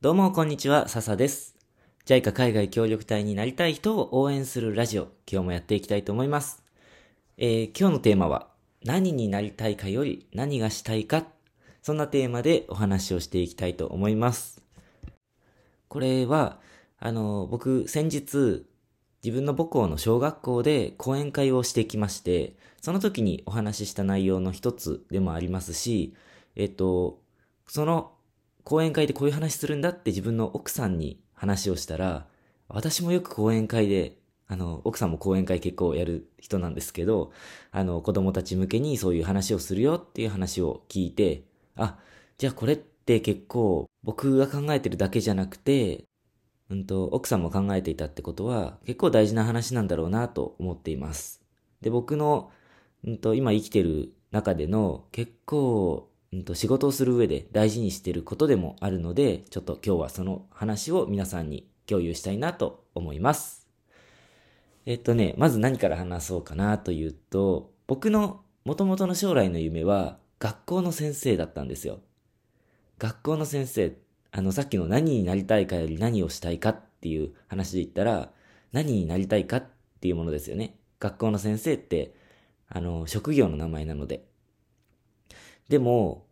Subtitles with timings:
[0.00, 1.56] どうも、こんにちは、笹です。
[2.06, 6.62] JICA 海外協力隊になりたい人を応援するラジオ、今日もやっていきたいと思います。
[7.36, 8.46] えー今日のテーマは、
[8.84, 11.24] 何になりたいかより何がしたいか、
[11.82, 14.62] そんなテーマでお話をしていきたいと思います。
[15.88, 16.60] これは、
[17.00, 18.66] あの、僕、先日、
[19.24, 26.14] 自分の母校の小学校で講演会をしてきまして、その時にお話しした内容の一つでもありますし、
[26.54, 27.20] えっと、
[27.66, 28.12] その
[28.68, 32.26] 講演会でこういう話するんだって自分の奥さんに話をしたら、
[32.68, 37.32] 私もよく講演会で、あの、奥さんも講演会結構やる人なんですけど、
[37.70, 41.44] あの、子供たち向けにそういう話をするよっていう話を聞いて、
[41.76, 41.98] あ、
[42.36, 46.04] じゃあこれって結構僕が考えてるだけじゃなくて、
[46.68, 51.40] うんと、奥さんも考えていたってことは結構大事な話なんだろうなと思っています。
[51.80, 52.50] で、僕の、
[53.02, 63.66] うんと、今生きてる中での結構、うんと、仕事をする上で大事にしていることでもあるので、ちょっと今日はその話を皆さんに共有したいなと思います。
[64.86, 72.00] えっとね、まず何から話そうかなというと、僕の元々の将来の夢は学校の先生だったんですよ。
[72.98, 73.96] 学校の先生、
[74.30, 78.30] あのさっきの何になりたいかより何をしたいかっていう話で言ったら、
[78.72, 79.66] 何になりたいかっ
[80.00, 80.76] ていうものですよね。
[81.00, 82.14] 学校の先生って、
[82.68, 84.24] あの、職業の名前なので。
[85.68, 86.26] でも、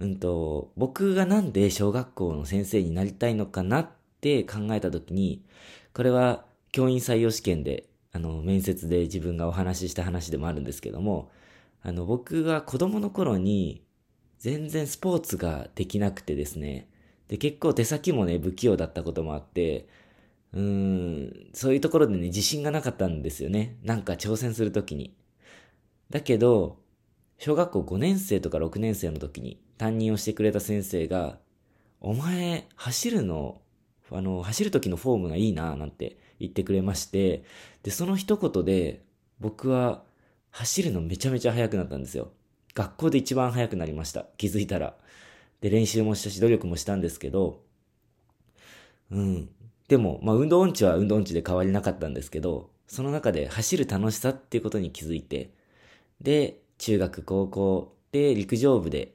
[0.00, 3.90] うんと、僕がなんで小学校の先生になりたいのかなっ
[4.22, 5.44] て考えたときに、
[5.92, 11.30] これは教員採用試験で、あの、面接で自分がお話しした話でもあるんですけども、
[11.82, 13.84] あの、僕が子供の頃に
[14.38, 16.88] 全然スポーツができなくてですね、
[17.28, 19.86] で、結構手先もね、不器用だったこともあって、
[20.54, 23.76] うーん、そういうところでね、自信がなかったんですよね。
[23.82, 25.14] なんか挑戦するときに。
[26.08, 26.78] だけど、
[27.38, 31.38] 小学校5年生とか6年生の時に担任をしてくれた先生が、
[32.02, 33.62] お前、走るの、
[34.10, 37.44] あの、走る時のフォームがいいな、なんて言ってくれまして、
[37.82, 39.02] で、その一言で、
[39.40, 40.02] 僕は
[40.50, 42.30] 走るのめちゃめちゃ速くなったんですよ。
[42.74, 44.26] 学校で一番速くなりました。
[44.36, 44.98] 気づいたら。
[45.62, 47.62] で、練習もしたし、努力もしたんですけど、
[49.10, 49.48] うん。
[49.88, 55.54] でも、まあ、運動音痴は運動音痴で変わりなかったんですけど、その中で走る楽しさっていうことに気づいて、
[56.20, 59.14] で、中学、高校で陸上部で、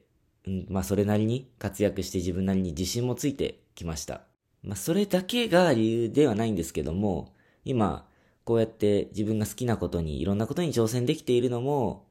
[0.68, 4.22] まあそれなりに活躍して自分なりに自信もついてきました。
[4.62, 7.34] まあそれだけが理由ではないんですけども、
[7.64, 8.06] 今、
[8.44, 12.06] こうやって自分が好きなことにいろんなことに挑戦できているのも、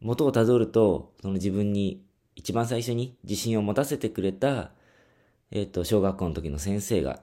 [0.00, 2.02] 元をたどると、その自分に
[2.36, 4.72] 一番最初に自信を持たせてくれた、
[5.50, 7.22] えっ、と、小学校の時の先生が、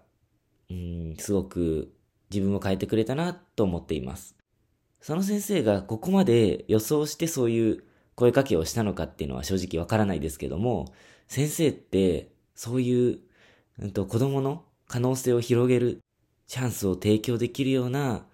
[0.69, 1.93] うん、すごく
[2.29, 4.35] 自分を変えてくれたなと思っています。
[5.01, 7.83] その先生がここまで予想してそういう
[8.17, 10.91] 声かけをしたのかっていうのは正直わからないですけども、
[11.27, 13.19] 先生ってそういう、
[13.79, 15.99] うんと、子供の可能性を広げる
[16.47, 18.25] チャンスを提供できるような、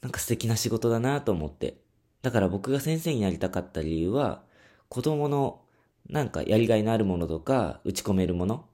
[0.00, 1.78] なんか素敵な仕事だなと思って。
[2.22, 4.44] だから僕が先生になりたかった理由は、
[4.88, 5.60] 子供の
[6.08, 8.64] なんかやりがいのあるものとか、打ち込めるもの、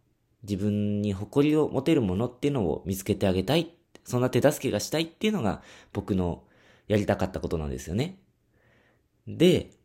[0.43, 3.73] 自分に誇りを持てるものっていうのを見つけてあげたい。
[4.05, 5.63] そんな手助けがしたいっていうのが
[5.95, 6.43] 僕の
[6.89, 8.19] やりたかったことなんですよね。
[9.27, 9.78] で、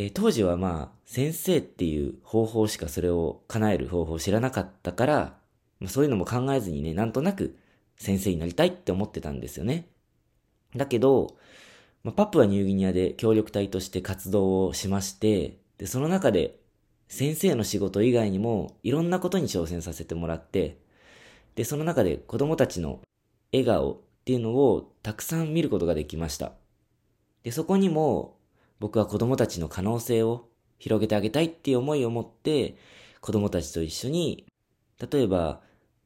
[0.00, 5.36] えー当時はまあ、先生っていう方法しかそれを叶える方法を知らなかったから、
[5.80, 7.58] まあそういうのも考えずにね、なんとなく
[7.96, 9.88] 先生になりたいって思ってたんですよね。
[10.76, 11.36] だけど、
[12.04, 16.60] まあ、パプアニューギニアで協力隊として活動をしまして、で、その中で
[17.08, 20.78] 先生の仕事以外にもいろんなことに挑戦させてもらって、
[21.56, 23.00] で、その中で子供たちの
[23.52, 26.52] 笑顔っていうのをたくさん見ることができました。
[27.42, 28.37] で、そこにも
[28.80, 32.76] 僕は子供たちの可能性を広げてあげたいっていう思いを持って
[33.20, 34.46] 子供たちと一緒に、
[35.10, 35.60] 例えば、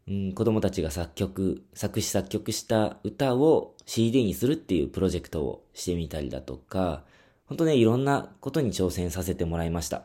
[0.08, 7.04] うん、子供たちが作曲、作詞作曲した歌を CD にするっていうプロジェクトをしてみたりだとか、
[7.46, 10.04] 本当ね、いろんなことに挑戦させてもらいました。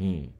[0.00, 0.32] うん。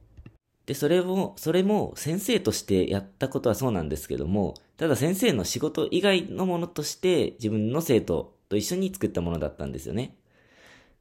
[0.65, 10.15] で、それを、それも先生としてやったことはそうなんですけども、ただ先生の仕事以外のものとして自分の生徒と一緒に作ったものだったんですよね。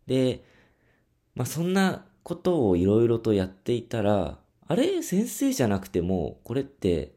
[0.06, 0.44] で、
[1.34, 4.38] まあそんなことをいろいろとやっていたら、
[4.68, 5.02] あれ？
[5.02, 7.14] 先生じゃなくても、これって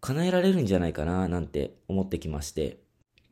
[0.00, 1.28] 叶えられるんじゃないかな？
[1.28, 2.78] なんて思ってきまして。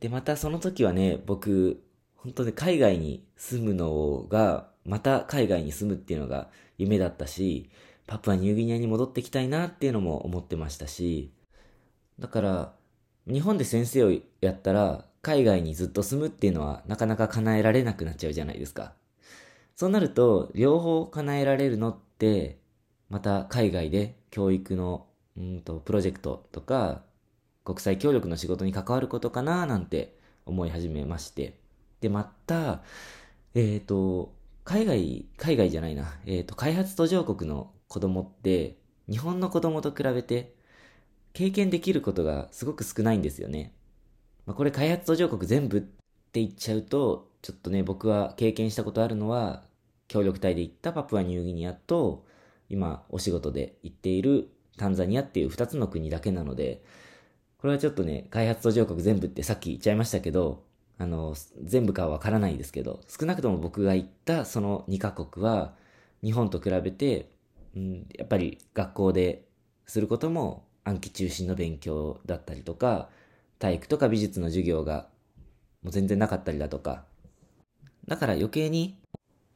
[0.01, 1.83] で、またその時はね、僕、
[2.17, 7.71] 本当に海外に住むのが、また海外に住むっていうのが夢だったし、
[8.07, 11.33] パプアニューギニアに戻ってきたいなっていうのも思ってましたし、
[12.19, 12.75] だから、
[13.27, 18.95] 日本で先生をやったら、海外にずっと住むっていうのはなかなか叶えられなくなっちゃうじゃないですか。
[19.77, 22.59] そうなると、両方叶えられるのって、
[23.11, 25.07] また海外で教育の、
[25.37, 27.03] うんと、プロジェクトとか、
[27.65, 30.17] 国際協力の仕事に関わることかななんて
[30.47, 31.59] 思い始めまして。
[32.01, 32.83] で、また、
[33.55, 34.35] えっ、ー、と、
[34.65, 38.79] 海外、海外じゃないな、えっ、ー、と、開発途上国の子供って、
[39.09, 40.55] 日本の子供と比べて、
[41.33, 43.73] 経験できることがすごく少ないんですよね。
[44.49, 49.63] まあ、これ開発途上国全部って言っちゃうと、ちょっとね、僕は経験したことあるのは、
[50.09, 52.25] 協力隊で行ったパプアニューギニアと、
[52.71, 54.49] 今お仕事で行っている
[54.79, 56.83] タンザニアっていう2つの国だけなので、
[57.59, 60.65] これはちょっとね、開発途上国全部ってさっき言っちゃいましたけど、
[60.97, 65.75] あの、全部かはわからないですけど、少なくとも僕が行ったその2カ国は、
[66.25, 67.29] 日本と比べて、
[67.77, 69.45] うん、やっぱり学校で
[69.85, 73.11] することも暗記中心の勉強だったりとか、
[73.59, 75.09] 体育とか美術の授業が
[75.83, 77.05] もう全然なかったりだとか、
[78.07, 78.99] だから余計に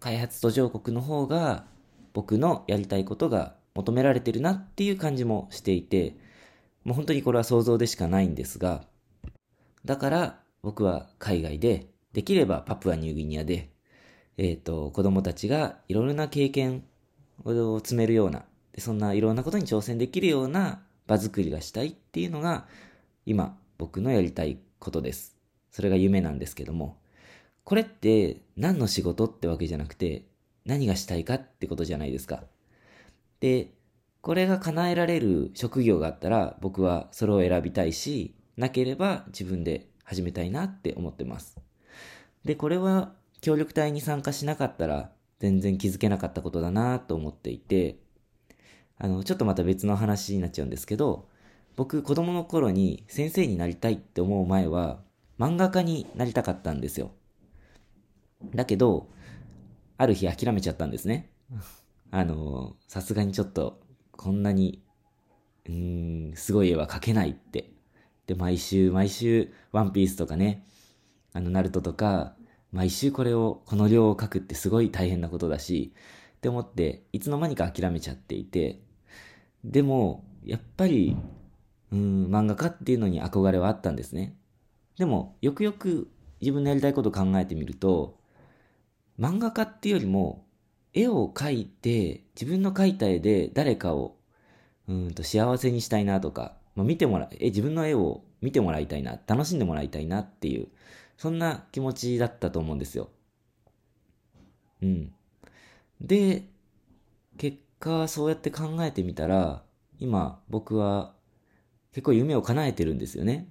[0.00, 1.64] 開発途上国の方が
[2.12, 6.16] 僕のやりたいことが求められてるなっていう感じもしていて、
[6.84, 8.84] もう本当にこれは想像でしかないんですが、
[9.84, 13.70] だから僕は海外で、できればパプアニューギニアで、
[14.36, 16.84] えっ、ー、と、子供たちがいろいろな経験
[17.44, 18.44] を積めるような、
[18.78, 22.66] そんないろんなことに挑戦できるような場作りがしたいっていうのが、
[23.24, 25.36] 今僕のやりたいことです。
[25.72, 27.00] それが夢なんですけども、
[27.64, 30.24] これって何の仕事ってわけじゃなくて、
[30.64, 32.44] 何がしたいかってことじゃないですか。
[33.40, 33.72] で、
[34.20, 41.58] これが叶えられる職業があったら僕はそれを選びたいし、なければ自分で始めたいなって思ってます。
[42.44, 47.96] で、これは協力隊に参加しなかったら全然気づけなかったことだなと思っていて、
[48.96, 51.32] あの、ちょっとまた別の話になっちゃうんですけど、
[51.76, 55.00] 僕子供の頃に先生になりたいって思う前は
[55.38, 57.12] 漫画家になりたかったんですよ。
[58.54, 59.08] だけど、
[59.98, 61.30] ある日諦めちゃったんですね。
[62.10, 63.80] あの、さすがにちょっと、
[64.12, 64.82] こんなに、
[65.66, 67.72] うーん、すごい絵は描けないって。
[68.26, 70.64] で、毎週、毎週、ワンピースとかね、
[71.32, 72.36] あの、ナルトとか、
[72.72, 75.92] 毎週これを、この量を描くってすごい大変なことだし、
[76.36, 78.80] って思って、いつの間にか諦めちゃっていて、
[79.64, 81.16] でも、やっぱり、
[81.92, 84.34] うん、漫画家っていうのに憧れはあったんですね。
[84.96, 86.10] でも、よくよく
[86.40, 88.18] 自分のやりたいことを考えてみると、
[89.20, 90.46] 漫画家っていうよりも、
[90.94, 94.16] 絵を描いて、自分の描いた絵で誰かを、
[94.88, 100.68] うんと幸せにしたいなとか、まあ、見てもらえ、自分の絵を見てもらいたいな、楽しんでもらいたいなっていう、
[101.18, 103.10] そんな気持ちだったと思うんですよ。
[104.80, 105.12] うん。
[106.00, 106.48] で、
[107.36, 109.62] 結果そうやって考えてみたら、
[109.98, 111.14] 今僕は
[111.92, 113.48] 結構夢を叶えてるんですよね。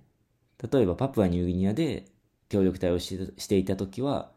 [0.72, 2.06] 例えばパプアニューギニアで
[2.50, 4.32] 協力隊をしていた時は、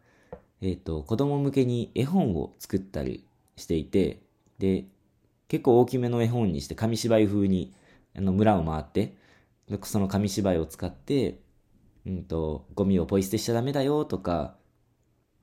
[0.60, 4.22] えっ、ー、と、子供向けに絵本を作ったりしていて、
[4.58, 4.84] で、
[5.48, 7.74] 結構大きめの絵本にして紙芝居風に
[8.16, 9.14] あの村を回って、
[9.82, 11.40] その紙芝居を使って、
[12.06, 14.56] うんと、ゴミをポイ捨てしちゃダメだよとか、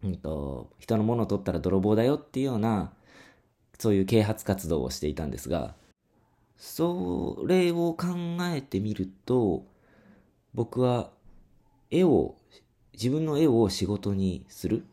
[0.04, 2.94] うんと、人のものを取ったら泥棒だよっていうような、
[3.78, 5.76] そういう啓発活動をしていたんですが、
[6.62, 8.06] それを考
[8.54, 9.66] えてみると、
[10.54, 11.10] 僕は
[11.90, 12.36] 絵を、
[12.94, 14.86] 自分の絵を仕事にする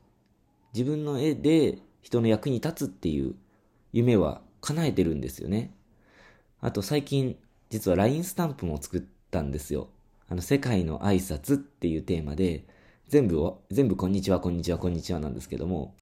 [0.73, 3.35] 自分の絵で人の役に立つっていう
[3.93, 5.75] 夢は叶えてるんですよね。
[6.63, 7.37] あと最近、
[7.69, 9.89] 実は LINE スタンプも作ったんですよ。
[10.31, 12.65] あの、世界の挨拶っていうテーマで、
[13.09, 15.95] 全部を、全部こんにちは、こんにちは、こんにちはなんですけども、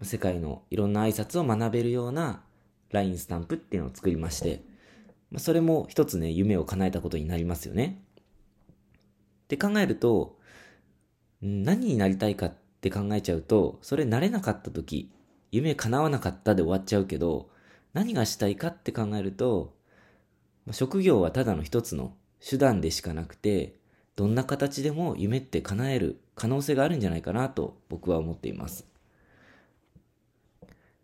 [0.00, 2.42] 世界のいろんな挨拶を学べるような
[2.92, 4.71] LINE スタンプっていうのを作りまして、
[5.32, 8.02] まあそれも一つね、夢を叶えたことになりますよね。
[9.44, 10.38] って考えると、
[11.40, 15.10] 何になりたいかって考えちゃうと、それなれなかった時、
[15.50, 17.50] 夢叶わなかったで終わっちゃうけど、
[17.94, 19.74] 何がしたいかって考えると、
[20.70, 22.14] 職業はただの一つの
[22.46, 23.76] 手段でしかなくて、
[24.16, 28.86] どんな形でも夢って叶える可能性があるんじゃないかなと僕は思っています。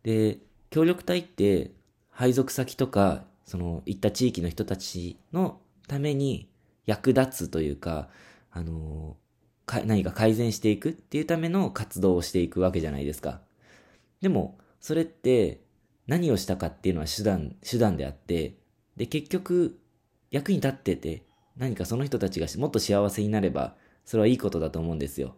[0.02, 1.73] で、協力隊って
[2.11, 6.50] 配属先とか、その行った地域の人たちのために
[6.84, 8.10] 役立つというか、
[8.50, 9.16] あの
[9.64, 13.40] か、何か改善していくっていうための活動をしていくわけじゃないですか。
[14.20, 15.62] でも、それって
[16.06, 18.58] 何をしたかっていうのは手段、手段であって、
[18.98, 19.80] で、結局、
[20.30, 21.22] 役に立ってて、
[21.56, 25.36] 何かその人たちがもっと幸せになれば、それはいいことだと思うんですよ。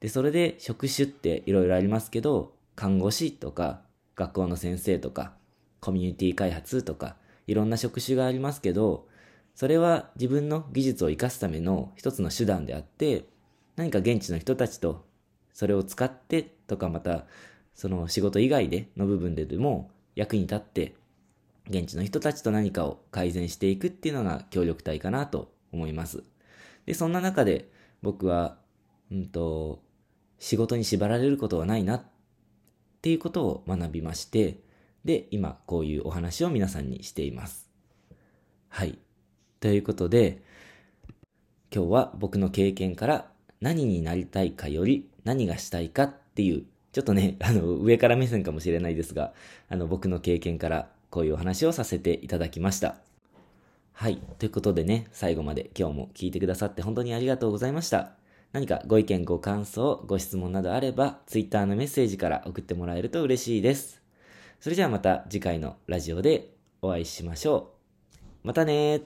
[0.00, 3.82] で、それで職種っていろいろありますけど、看護師とか、
[4.16, 5.34] 学校の先生とか、
[5.80, 9.08] コミュニティ開発とか、いろんな職種がありますけど、
[9.54, 13.24] それは自分の技術を活かすための一つの手段であって、
[13.76, 15.04] 何か現地の人たちと
[15.52, 17.26] それを使ってとかまた、
[17.74, 20.94] その仕事以外での部分ででも役に立って、
[21.68, 26.22] 現地の人たちと何かを改善していくっていうのが協力隊かなと思います。
[26.86, 27.68] で、そんな中で
[28.02, 28.56] 僕は、
[29.12, 29.82] うんと、
[30.38, 32.02] 仕事に縛られることはないなっ
[33.02, 34.60] ていうことを学びまして、
[35.04, 37.70] で、今こういうお話を皆さんにしています。
[38.68, 38.98] はい。
[39.60, 40.42] ということで、
[41.74, 43.26] 今日は僕の経験から
[43.60, 49.32] 何になりたいかより何がしたいかっていう、ちょっとね、 あの、上から目線かもしれないですが、
[49.68, 52.96] あの、僕の経験からこういうお話をさせていただきました。
[53.92, 54.16] はい。
[54.38, 58.12] ということでね、最後まで今日も聞いてくださって本当にありがとうございました。
[58.52, 63.99] 何かご意見、ご感想、ご質問などあれば、Twitter のメッセージから送ってもらえると嬉しいです。
[64.60, 67.72] それじゃあまた次回のラジオでお会いしましょ
[68.44, 68.46] う。
[68.46, 69.00] またね